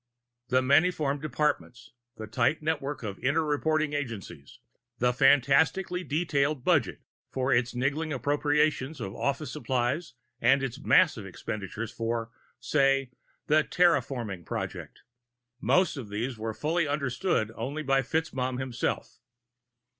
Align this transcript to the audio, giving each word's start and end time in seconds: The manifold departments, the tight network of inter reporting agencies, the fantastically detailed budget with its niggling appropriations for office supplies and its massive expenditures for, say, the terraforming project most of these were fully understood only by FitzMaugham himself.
The 0.47 0.63
manifold 0.63 1.21
departments, 1.21 1.91
the 2.17 2.25
tight 2.25 2.63
network 2.63 3.03
of 3.03 3.19
inter 3.19 3.43
reporting 3.43 3.93
agencies, 3.93 4.57
the 4.97 5.13
fantastically 5.13 6.03
detailed 6.03 6.63
budget 6.63 7.01
with 7.35 7.55
its 7.55 7.75
niggling 7.75 8.11
appropriations 8.11 8.97
for 8.97 9.15
office 9.15 9.51
supplies 9.51 10.15
and 10.39 10.63
its 10.63 10.79
massive 10.79 11.27
expenditures 11.27 11.91
for, 11.91 12.31
say, 12.59 13.11
the 13.45 13.63
terraforming 13.63 14.43
project 14.43 15.03
most 15.59 15.97
of 15.97 16.09
these 16.09 16.35
were 16.35 16.55
fully 16.55 16.87
understood 16.87 17.51
only 17.55 17.83
by 17.83 18.01
FitzMaugham 18.01 18.57
himself. 18.59 19.19